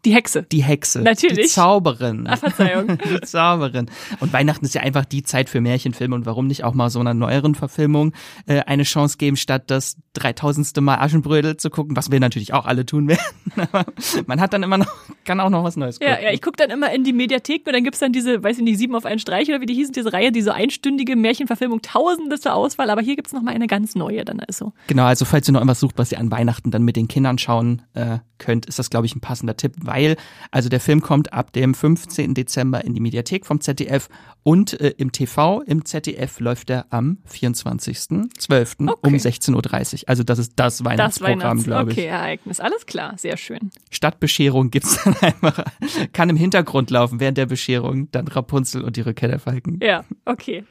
[0.05, 0.43] Die Hexe.
[0.45, 1.01] die Hexe.
[1.03, 1.47] Natürlich.
[1.47, 2.27] Die Zauberin.
[2.27, 2.99] Ah, Verzeihung.
[3.11, 3.91] Die Zauberin.
[4.21, 7.01] Und Weihnachten ist ja einfach die Zeit für Märchenfilme und warum nicht auch mal so
[7.01, 8.13] einer neueren Verfilmung
[8.47, 12.67] äh, eine Chance geben, statt das dreitausendste Mal Aschenbrödel zu gucken, was wir natürlich auch
[12.67, 13.21] alle tun werden.
[13.57, 13.85] Aber
[14.27, 14.93] man hat dann immer noch,
[15.25, 16.15] kann auch noch was Neues gucken.
[16.15, 18.59] Ja, ja, ich gucke dann immer in die Mediathek und dann gibt's dann diese, weiß
[18.59, 21.83] ich nicht, sieben auf einen Streich oder wie die hießen, diese Reihe, diese einstündige Märchenverfilmung,
[21.83, 24.73] tausende zur Auswahl, aber hier gibt's noch mal eine ganz neue dann also.
[24.87, 27.39] Genau, also falls ihr noch irgendwas sucht, was ihr an Weihnachten dann mit den Kindern
[27.39, 30.17] schauen äh, könnt, ist das, glaube ich, ein passender Tipp, weil,
[30.51, 32.35] also der Film kommt ab dem 15.
[32.35, 34.09] Dezember in die Mediathek vom ZDF
[34.43, 38.89] und äh, im TV, im ZDF läuft er am 24.12.
[38.89, 39.07] Okay.
[39.07, 40.09] um 16.30 Uhr.
[40.09, 41.99] Also das ist das Das Weihnachtsprogramm, Weihnachts, glaube ich.
[41.99, 43.71] okay, Ereignis, alles klar, sehr schön.
[43.91, 45.65] Statt Bescherung gibt's dann einfach,
[46.13, 49.79] kann im Hintergrund laufen, während der Bescherung dann Rapunzel und die Rückkehr der Falken.
[49.83, 50.65] Ja, okay.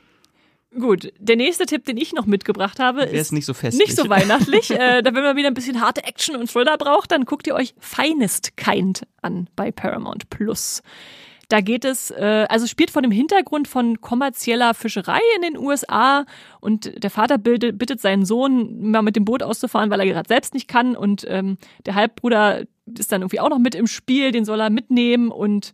[0.77, 3.87] Gut, der nächste Tipp, den ich noch mitgebracht habe, Der ist nicht so festlich.
[3.87, 4.69] nicht so weihnachtlich.
[4.69, 7.55] äh, da wenn man wieder ein bisschen harte Action und Thriller braucht, dann guckt ihr
[7.55, 10.83] euch Finest Kind an bei Paramount Plus.
[11.47, 16.25] Da geht es, äh, also spielt vor dem Hintergrund von kommerzieller Fischerei in den USA
[16.61, 20.27] und der Vater bildet, bittet seinen Sohn, mal mit dem Boot auszufahren, weil er gerade
[20.27, 24.31] selbst nicht kann und ähm, der Halbbruder ist dann irgendwie auch noch mit im Spiel,
[24.31, 25.73] den soll er mitnehmen und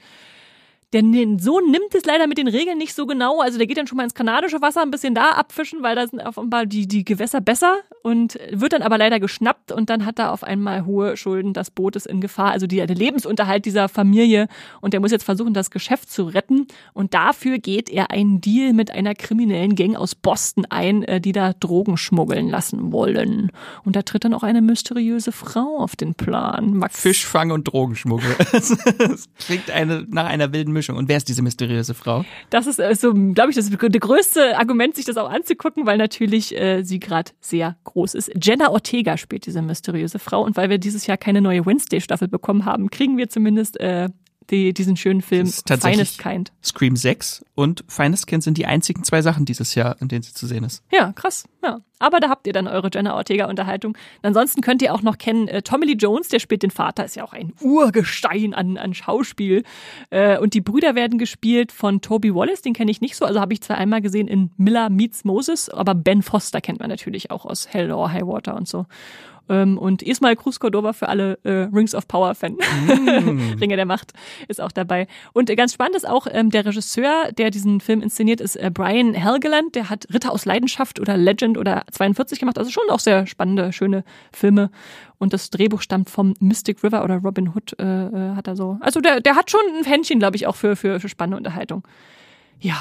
[0.94, 1.02] der
[1.40, 3.42] Sohn nimmt es leider mit den Regeln nicht so genau.
[3.42, 6.08] Also der geht dann schon mal ins kanadische Wasser ein bisschen da abfischen, weil da
[6.08, 10.20] sind offenbar die, die Gewässer besser und wird dann aber leider geschnappt und dann hat
[10.20, 11.54] er auf einmal hohe Schulden.
[11.54, 14.48] Das Boot ist in Gefahr, also die, der Lebensunterhalt dieser Familie
[14.82, 18.74] und der muss jetzt versuchen, das Geschäft zu retten und dafür geht er einen Deal
[18.74, 23.52] mit einer kriminellen Gang aus Boston ein, äh, die da Drogen schmuggeln lassen wollen.
[23.84, 26.78] Und da tritt dann auch eine mysteriöse Frau auf den Plan.
[26.78, 27.00] Max.
[27.00, 28.36] Fischfang und Drogenschmuggel.
[28.52, 30.85] das klingt eine, nach einer wilden Mischung.
[30.86, 30.98] Mischung.
[30.98, 32.26] Und wer ist diese mysteriöse Frau?
[32.50, 36.56] Das ist äh, so, glaube ich, das größte Argument, sich das auch anzugucken, weil natürlich
[36.56, 38.32] äh, sie gerade sehr groß ist.
[38.42, 42.66] Jenna Ortega spielt diese mysteriöse Frau und weil wir dieses Jahr keine neue Wednesday-Staffel bekommen
[42.66, 44.10] haben, kriegen wir zumindest äh,
[44.50, 46.52] die, diesen schönen Film Finest Kind.
[46.64, 50.34] Scream 6 und Finest Kind sind die einzigen zwei Sachen dieses Jahr, in denen sie
[50.34, 50.84] zu sehen ist.
[50.92, 51.46] Ja, krass.
[51.64, 51.80] Ja.
[51.98, 53.98] Aber da habt ihr dann eure Jenna Ortega-Unterhaltung.
[54.22, 57.16] Ansonsten könnt ihr auch noch kennen, äh, Tommy Lee Jones, der spielt den Vater, ist
[57.16, 59.64] ja auch ein Urgestein an, an Schauspiel.
[60.10, 63.26] Äh, und die Brüder werden gespielt von Toby Wallace, den kenne ich nicht so.
[63.26, 66.90] Also habe ich zwar einmal gesehen in Miller Meets Moses, aber Ben Foster kennt man
[66.90, 68.86] natürlich auch aus Hell or High Water und so.
[69.50, 72.54] Ähm, und Ismail Cruz Cordova für alle äh, Rings of Power Fan.
[72.54, 73.58] Mm.
[73.60, 74.14] Ringe der Macht
[74.48, 75.08] ist auch dabei.
[75.34, 78.72] Und äh, ganz spannend ist auch, ähm, der Regisseur, der diesen Film inszeniert, ist äh,
[78.74, 79.76] Brian Helgeland.
[79.76, 82.58] Der hat Ritter aus Leidenschaft oder Legend oder 42 gemacht.
[82.58, 84.70] Also schon auch sehr spannende, schöne Filme.
[85.18, 88.78] Und das Drehbuch stammt vom Mystic River oder Robin Hood äh, äh hat er so.
[88.82, 91.84] Also der, der hat schon ein Händchen, glaube ich, auch für, für, für spannende Unterhaltung.
[92.60, 92.78] Ja,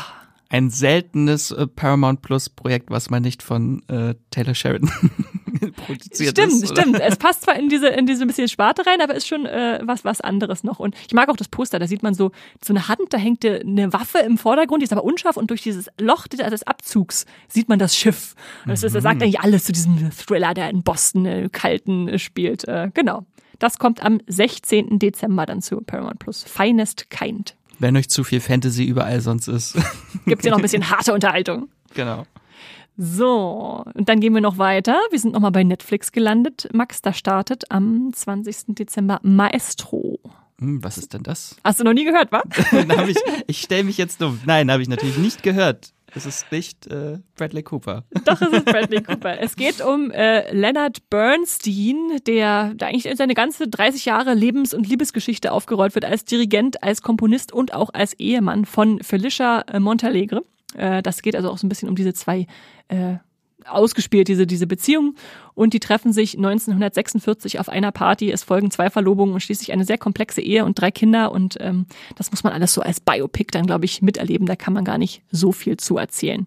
[0.49, 4.91] ein seltenes äh, Paramount Plus Projekt, was man nicht von äh, Taylor Sheridan
[5.87, 6.69] produziert stimmt, ist.
[6.69, 7.01] Stimmt, stimmt.
[7.01, 10.05] Es passt zwar in diese in diese bisschen Sparte rein, aber ist schon äh, was
[10.05, 10.79] was anderes noch.
[10.79, 11.79] Und ich mag auch das Poster.
[11.79, 12.31] Da sieht man so
[12.63, 15.63] so eine Hand, da hängt eine Waffe im Vordergrund, die ist aber unscharf und durch
[15.63, 18.35] dieses Loch des Abzugs sieht man das Schiff.
[18.65, 19.23] Und das, ist, das sagt mhm.
[19.23, 22.67] eigentlich alles zu diesem Thriller, der in Boston äh, kalten äh, spielt.
[22.67, 23.25] Äh, genau.
[23.59, 24.99] Das kommt am 16.
[24.99, 26.43] Dezember dann zu Paramount Plus.
[26.43, 27.57] Finest Kind.
[27.79, 29.75] Wenn euch zu viel Fantasy überall sonst ist.
[30.27, 31.69] Gibt es ja noch ein bisschen harte Unterhaltung.
[31.95, 32.25] Genau.
[32.97, 34.99] So, und dann gehen wir noch weiter.
[35.11, 36.69] Wir sind nochmal bei Netflix gelandet.
[36.73, 38.75] Max, da startet am 20.
[38.77, 40.21] Dezember Maestro.
[40.61, 41.57] Hm, was ist denn das?
[41.65, 42.43] Hast du noch nie gehört, wa?
[43.09, 43.17] ich
[43.49, 44.41] ich stelle mich jetzt dumm.
[44.47, 45.93] Nein, habe ich natürlich nicht gehört.
[46.17, 48.05] Es ist nicht äh, Bradley Cooper.
[48.25, 49.41] Doch, es ist Bradley Cooper.
[49.41, 54.89] Es geht um äh, Leonard Bernstein, der da eigentlich seine ganze 30 Jahre Lebens- und
[54.89, 60.45] Liebesgeschichte aufgerollt wird als Dirigent, als Komponist und auch als Ehemann von Felicia Montalegre.
[60.77, 62.47] Äh, das geht also auch so ein bisschen um diese zwei
[62.89, 63.17] äh,
[63.67, 65.15] ausgespielt, diese, diese Beziehung.
[65.55, 68.31] Und die treffen sich 1946 auf einer Party.
[68.31, 71.33] Es folgen zwei Verlobungen und schließlich eine sehr komplexe Ehe und drei Kinder.
[71.33, 74.47] Und ähm, das muss man alles so als Biopic dann, glaube ich, miterleben.
[74.47, 76.47] Da kann man gar nicht so viel zu erzählen.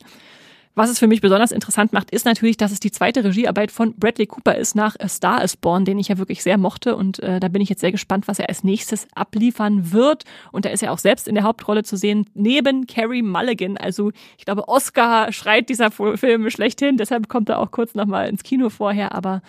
[0.78, 3.96] Was es für mich besonders interessant macht, ist natürlich, dass es die zweite Regiearbeit von
[3.96, 6.96] Bradley Cooper ist nach A Star is Born, den ich ja wirklich sehr mochte.
[6.96, 10.26] Und äh, da bin ich jetzt sehr gespannt, was er als nächstes abliefern wird.
[10.52, 13.76] Und da ist er auch selbst in der Hauptrolle zu sehen, neben Carrie Mulligan.
[13.78, 16.98] Also ich glaube, Oscar schreit dieser Film schlechthin.
[16.98, 19.16] Deshalb kommt er auch kurz nochmal ins Kino vorher.
[19.16, 19.42] Aber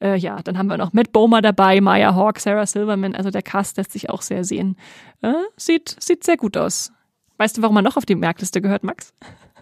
[0.00, 3.16] äh, ja, dann haben wir noch Matt Bomer dabei, Maya Hawk, Sarah Silverman.
[3.16, 4.76] Also der Cast lässt sich auch sehr sehen.
[5.22, 6.92] Äh, sieht, sieht sehr gut aus.
[7.36, 9.12] Weißt du, warum er noch auf die Merkliste gehört, Max?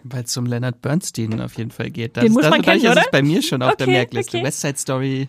[0.09, 2.17] Weil es um Leonard Bernstein auf jeden Fall geht.
[2.17, 3.01] Das, Den muss man kennen, ist oder?
[3.01, 4.37] es bei mir schon auf okay, der Merkliste.
[4.37, 4.45] Okay.
[4.45, 5.27] West Side Story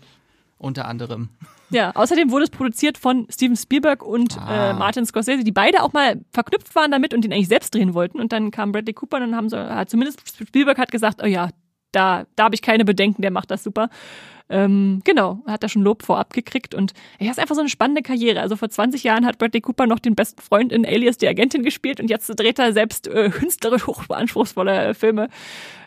[0.59, 1.29] unter anderem.
[1.71, 4.71] Ja, außerdem wurde es produziert von Steven Spielberg und ah.
[4.71, 7.95] äh, Martin Scorsese, die beide auch mal verknüpft waren damit und den eigentlich selbst drehen
[7.95, 8.21] wollten.
[8.21, 11.51] Und dann kam Bradley Cooper und dann haben sie, zumindest Spielberg hat gesagt, oh ja,
[11.93, 13.91] da, da habe ich keine Bedenken, der macht das super.
[14.51, 18.03] Ähm, genau, hat da schon Lob vorab gekriegt und er ist einfach so eine spannende
[18.03, 18.41] Karriere.
[18.41, 21.63] Also vor 20 Jahren hat Bradley Cooper noch den besten Freund in Alias, die Agentin
[21.63, 25.29] gespielt und jetzt dreht er selbst äh, künstlerisch hochbeanspruchsvolle Filme.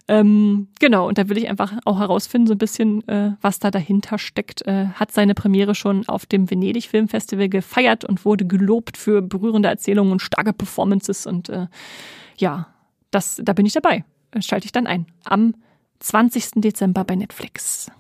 [0.07, 3.71] Ähm, genau, und da will ich einfach auch herausfinden, so ein bisschen, äh, was da
[3.71, 4.65] dahinter steckt.
[4.67, 9.69] Äh, hat seine Premiere schon auf dem Venedig Filmfestival gefeiert und wurde gelobt für berührende
[9.69, 11.25] Erzählungen und starke Performances.
[11.25, 11.67] Und äh,
[12.37, 12.67] ja,
[13.11, 14.03] das, da bin ich dabei.
[14.39, 15.05] Schalte ich dann ein.
[15.23, 15.55] Am
[15.99, 16.61] 20.
[16.61, 17.91] Dezember bei Netflix.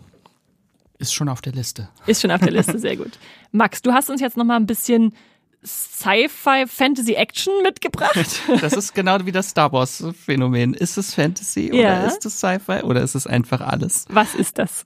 [1.01, 1.89] Ist schon auf der Liste.
[2.05, 3.17] Ist schon auf der Liste, sehr gut.
[3.51, 5.15] Max, du hast uns jetzt noch mal ein bisschen
[5.65, 8.39] Sci-Fi Fantasy Action mitgebracht.
[8.61, 10.75] Das ist genau wie das Star Wars Phänomen.
[10.75, 12.03] Ist es Fantasy ja.
[12.03, 14.05] oder ist es Sci-Fi oder ist es einfach alles?
[14.09, 14.85] Was ist das?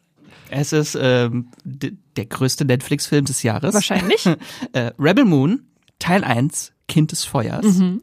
[0.50, 3.74] Es ist ähm, der größte Netflix-Film des Jahres.
[3.74, 4.26] Wahrscheinlich.
[4.72, 5.68] äh, Rebel Moon,
[6.00, 7.66] Teil 1, Kind des Feuers.
[7.66, 8.02] Mhm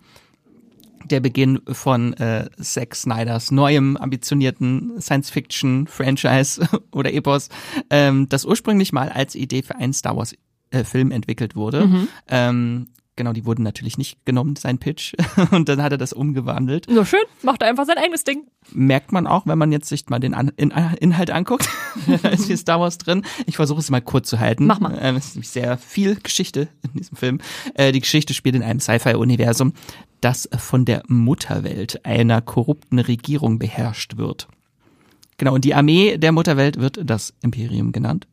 [1.04, 7.48] der Beginn von äh, Zack Snyders neuem ambitionierten Science-Fiction-Franchise oder Epos,
[7.90, 10.34] ähm, das ursprünglich mal als Idee für einen Star Wars
[10.70, 11.86] äh, entwickelt wurde.
[11.86, 12.08] Mhm.
[12.28, 15.12] Ähm, Genau, die wurden natürlich nicht genommen, sein Pitch.
[15.50, 16.86] Und dann hat er das umgewandelt.
[16.88, 18.46] So schön, macht er einfach sein eigenes Ding.
[18.70, 21.68] Merkt man auch, wenn man jetzt sich mal den An in Inhalt anguckt.
[22.22, 23.22] da ist hier Star Wars drin.
[23.46, 24.64] Ich versuche es mal kurz zu halten.
[24.66, 24.98] Mach mal.
[24.98, 27.40] Ähm, es ist nämlich sehr viel Geschichte in diesem Film.
[27.74, 29.74] Äh, die Geschichte spielt in einem Sci-Fi-Universum,
[30.22, 34.48] das von der Mutterwelt einer korrupten Regierung beherrscht wird.
[35.36, 38.26] Genau, und die Armee der Mutterwelt wird das Imperium genannt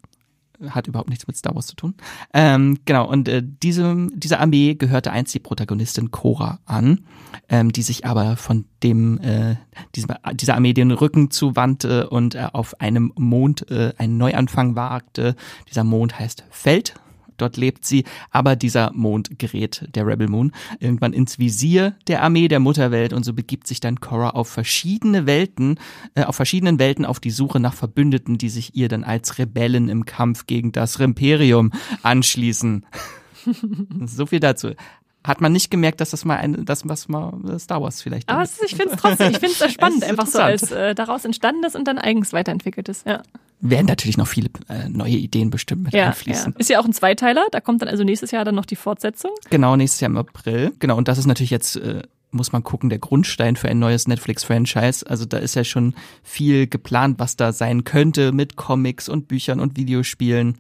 [0.68, 1.96] hat überhaupt nichts mit Star Wars zu tun.
[2.34, 7.06] Ähm, genau, und äh, diese, diese Armee gehörte einst die Protagonistin Cora an,
[7.48, 9.56] ähm, die sich aber von dem, äh,
[9.96, 15.36] diesem, dieser Armee den Rücken zuwandte und äh, auf einem Mond äh, einen Neuanfang wagte.
[15.70, 16.96] Dieser Mond heißt Feld
[17.42, 22.48] dort lebt sie, aber dieser Mond gerät, der Rebel Moon, irgendwann ins Visier der Armee
[22.48, 25.80] der Mutterwelt und so begibt sich dann Korra auf verschiedene Welten,
[26.16, 29.90] äh, auf verschiedenen Welten auf die Suche nach Verbündeten, die sich ihr dann als Rebellen
[29.90, 31.72] im Kampf gegen das Imperium
[32.04, 32.86] anschließen.
[34.06, 34.72] so viel dazu
[35.22, 38.30] hat man nicht gemerkt, dass das mal ein, das was mal Star Wars vielleicht.
[38.30, 41.76] Aber ich finde es trotzdem, ich finde es spannend, einfach so als äh, daraus entstandenes
[41.76, 43.04] und dann eigens weiterentwickeltes.
[43.06, 43.22] Ja
[43.62, 46.54] werden natürlich noch viele äh, neue Ideen bestimmt mit ja, einfließen.
[46.54, 46.60] Ja.
[46.60, 49.32] Ist ja auch ein Zweiteiler, da kommt dann also nächstes Jahr dann noch die Fortsetzung.
[49.50, 50.72] Genau, nächstes Jahr im April.
[50.80, 54.08] Genau, und das ist natürlich jetzt, äh, muss man gucken, der Grundstein für ein neues
[54.08, 55.06] Netflix-Franchise.
[55.08, 55.94] Also da ist ja schon
[56.24, 60.58] viel geplant, was da sein könnte mit Comics und Büchern und Videospielen.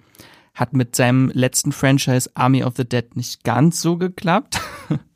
[0.53, 4.59] Hat mit seinem letzten Franchise Army of the Dead nicht ganz so geklappt.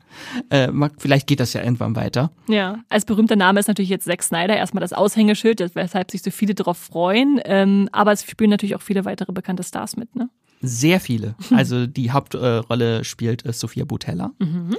[0.50, 2.30] Äh, vielleicht geht das ja irgendwann weiter.
[2.48, 6.30] Ja, als berühmter Name ist natürlich jetzt Zack Snyder erstmal das Aushängeschild, weshalb sich so
[6.30, 7.40] viele darauf freuen.
[7.44, 10.28] Ähm, aber es spielen natürlich auch viele weitere bekannte Stars mit, ne?
[10.60, 11.34] Sehr viele.
[11.50, 14.32] Also die Hauptrolle spielt äh, Sophia Butella.
[14.38, 14.76] Mhm.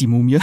[0.00, 0.38] Die Mumie.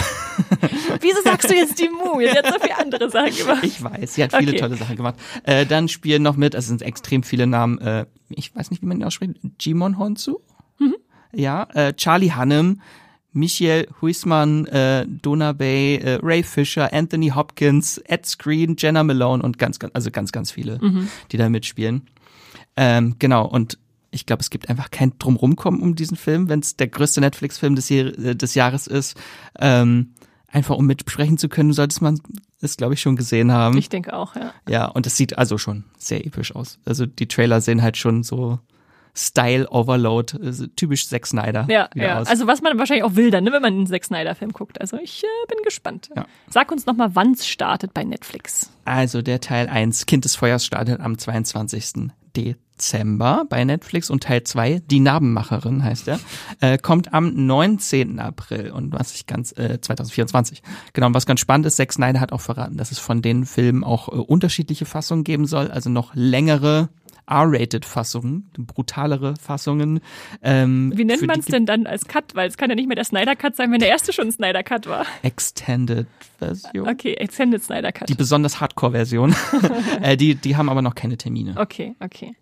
[1.02, 2.28] Wieso sagst du jetzt die Mumie?
[2.28, 3.64] Sie hat so viele andere Sachen gemacht.
[3.64, 4.60] Ich weiß, sie hat viele okay.
[4.60, 5.16] tolle Sachen gemacht.
[5.44, 8.82] Äh, dann spielen noch mit, also es sind extrem viele Namen, äh, ich weiß nicht,
[8.82, 10.40] wie man ihn ausspricht, Jimon Honsu?
[10.78, 10.96] Mhm.
[11.34, 12.82] Ja, äh, Charlie Hannem,
[13.36, 19.60] Michael Huisman, äh, Donna Bay, äh, Ray Fisher, Anthony Hopkins, Ed Screen, Jenna Malone und
[19.60, 21.10] ganz, ganz also ganz, ganz viele, mhm.
[21.32, 22.08] die da mitspielen.
[22.78, 23.78] Ähm, genau, und
[24.12, 27.76] ich glaube, es gibt einfach kein Drumrumkommen um diesen Film, wenn es der größte Netflix-Film
[27.76, 29.18] des, äh, des Jahres ist.
[29.60, 30.14] Ähm,
[30.48, 32.22] einfach um mitsprechen zu können, sollte man
[32.62, 33.78] es, glaube ich, schon gesehen haben.
[33.78, 34.54] Ich denke auch, ja.
[34.70, 36.80] Ja, und es sieht also schon sehr episch aus.
[36.86, 38.60] Also die Trailer sehen halt schon so
[39.16, 40.38] Style Overload,
[40.76, 41.66] typisch Zack Snyder.
[41.70, 42.20] Ja, ja.
[42.20, 42.28] Aus.
[42.28, 44.80] also was man wahrscheinlich auch will dann, ne, wenn man einen Zack Snyder Film guckt.
[44.82, 46.10] Also ich äh, bin gespannt.
[46.16, 46.26] Ja.
[46.50, 48.72] Sag uns nochmal, wann es startet bei Netflix.
[48.84, 52.12] Also der Teil 1, Kind des Feuers, startet am 22.
[52.36, 56.20] Dezember bei Netflix und Teil 2, Die Narbenmacherin heißt er,
[56.60, 58.20] äh, kommt am 19.
[58.20, 60.62] April und was ich ganz, äh, 2024.
[60.94, 63.46] Genau, und was ganz spannend ist, Zack Snyder hat auch verraten, dass es von den
[63.46, 66.90] Filmen auch äh, unterschiedliche Fassungen geben soll, also noch längere
[67.28, 70.00] R-Rated-Fassungen, brutalere Fassungen.
[70.42, 72.36] Ähm, Wie nennt man es denn dann als Cut?
[72.36, 74.88] Weil es kann ja nicht mehr der Snyder-Cut sein, wenn der erste schon ein Snyder-Cut
[74.88, 75.06] war.
[75.24, 76.88] Extended-Version.
[76.88, 78.10] Okay, Extended Snyder-Cut.
[78.10, 79.36] Die besonders Hardcore-Version.
[80.02, 81.56] äh, die, die haben aber noch keine Termine.
[81.58, 82.36] Okay, okay.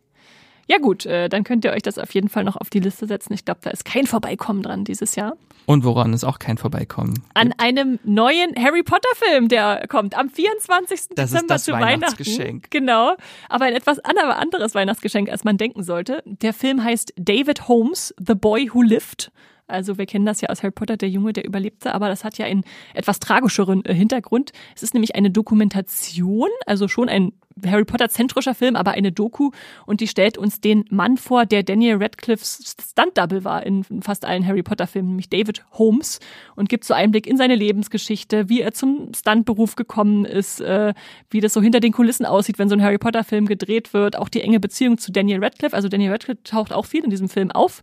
[0.67, 3.05] Ja gut, äh, dann könnt ihr euch das auf jeden Fall noch auf die Liste
[3.05, 3.33] setzen.
[3.33, 5.33] Ich glaube, da ist kein Vorbeikommen dran dieses Jahr.
[5.65, 7.23] Und woran ist auch kein Vorbeikommen?
[7.33, 11.09] An einem neuen Harry Potter Film, der kommt am 24.
[11.15, 12.39] Das Dezember ist das zu Weihnachtsgeschenk.
[12.39, 12.67] Weihnachten.
[12.69, 13.15] Genau,
[13.49, 16.21] aber ein etwas anderes Weihnachtsgeschenk, als man denken sollte.
[16.25, 19.31] Der Film heißt David Holmes, The Boy Who Lived.
[19.67, 22.37] Also wir kennen das ja aus Harry Potter, der Junge, der überlebte, aber das hat
[22.37, 24.51] ja einen etwas tragischeren äh, Hintergrund.
[24.75, 27.31] Es ist nämlich eine Dokumentation, also schon ein
[27.65, 29.51] Harry Potter zentrischer Film, aber eine Doku
[29.85, 34.25] und die stellt uns den Mann vor, der Daniel Radcliffe's Stunt Double war in fast
[34.25, 36.19] allen Harry Potter Filmen, nämlich David Holmes
[36.55, 40.93] und gibt so Einblick in seine Lebensgeschichte, wie er zum Stuntberuf gekommen ist, äh,
[41.29, 44.17] wie das so hinter den Kulissen aussieht, wenn so ein Harry Potter Film gedreht wird,
[44.17, 47.29] auch die enge Beziehung zu Daniel Radcliffe, also Daniel Radcliffe taucht auch viel in diesem
[47.29, 47.81] Film auf.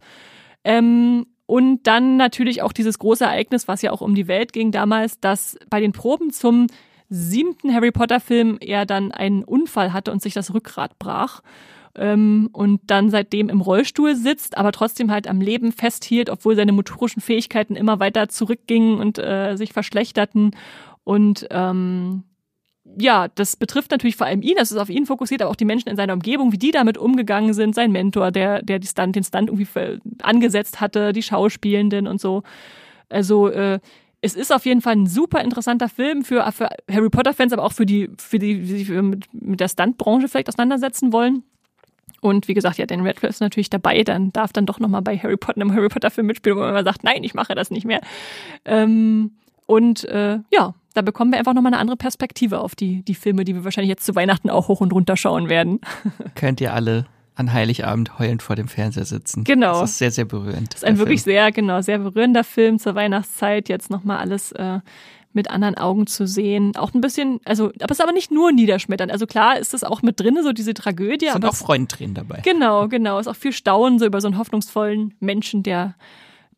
[0.64, 4.71] Ähm, und dann natürlich auch dieses große Ereignis, was ja auch um die Welt ging
[4.71, 6.69] damals, dass bei den Proben zum
[7.09, 11.41] siebten Harry Potter Film er dann einen Unfall hatte und sich das Rückgrat brach.
[11.97, 16.71] Ähm, und dann seitdem im Rollstuhl sitzt, aber trotzdem halt am Leben festhielt, obwohl seine
[16.71, 20.53] motorischen Fähigkeiten immer weiter zurückgingen und äh, sich verschlechterten.
[21.03, 22.23] Und ähm,
[22.98, 25.64] ja, das betrifft natürlich vor allem ihn, das ist auf ihn fokussiert, aber auch die
[25.64, 29.16] Menschen in seiner Umgebung, wie die damit umgegangen sind, sein Mentor, der, der die Stunt,
[29.16, 32.42] den Stunt irgendwie angesetzt hatte, die Schauspielenden und so.
[33.09, 33.81] Also äh,
[34.22, 37.72] es ist auf jeden Fall ein super interessanter Film für, für Harry Potter-Fans, aber auch
[37.72, 41.42] für die, für die, die sich mit, mit der Stuntbranche vielleicht auseinandersetzen wollen.
[42.20, 45.16] Und wie gesagt, ja, Dan Radcliffe ist natürlich dabei, dann darf dann doch nochmal bei
[45.16, 47.87] Harry Potter, einem Harry Potter-Film mitspielen, wo man immer sagt, nein, ich mache das nicht
[47.87, 48.00] mehr.
[48.66, 49.33] Ähm,
[49.64, 53.44] und äh, ja, da bekommen wir einfach nochmal eine andere Perspektive auf die, die Filme,
[53.44, 55.81] die wir wahrscheinlich jetzt zu Weihnachten auch hoch und runter schauen werden.
[56.35, 59.44] Könnt ihr alle an Heiligabend heulend vor dem Fernseher sitzen.
[59.44, 59.81] Genau.
[59.81, 60.74] Das ist sehr, sehr berührend.
[60.74, 61.35] Das ist ein wirklich Film.
[61.35, 63.68] sehr, genau, sehr berührender Film zur Weihnachtszeit.
[63.68, 64.81] Jetzt nochmal alles äh,
[65.33, 66.76] mit anderen Augen zu sehen.
[66.76, 69.12] Auch ein bisschen, also, aber es ist aber nicht nur niederschmetternd.
[69.12, 71.26] Also klar ist das auch mit drin, so diese Tragödie.
[71.26, 72.40] Es sind auch Freudentränen dabei.
[72.42, 73.18] Genau, genau.
[73.18, 75.94] Es ist auch viel Staunen so über so einen hoffnungsvollen Menschen, der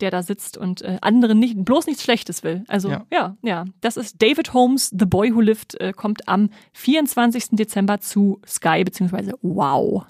[0.02, 2.64] der da sitzt und äh, anderen nicht, bloß nichts Schlechtes will.
[2.68, 3.06] Also ja.
[3.10, 3.64] ja, ja.
[3.80, 7.50] Das ist David Holmes, The Boy Who Lived, äh, kommt am 24.
[7.52, 10.04] Dezember zu Sky beziehungsweise Wow.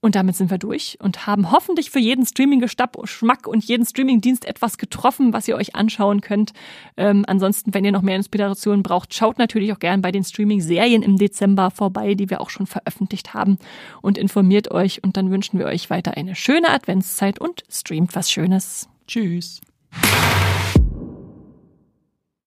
[0.00, 4.78] Und damit sind wir durch und haben hoffentlich für jeden Streaming-Geschmack und jeden Streaming-Dienst etwas
[4.78, 6.52] getroffen, was ihr euch anschauen könnt.
[6.96, 11.02] Ähm, ansonsten, wenn ihr noch mehr Inspiration braucht, schaut natürlich auch gern bei den Streaming-Serien
[11.02, 13.58] im Dezember vorbei, die wir auch schon veröffentlicht haben
[14.02, 15.02] und informiert euch.
[15.02, 18.88] Und dann wünschen wir euch weiter eine schöne Adventszeit und streamt was Schönes.
[19.06, 19.60] Tschüss.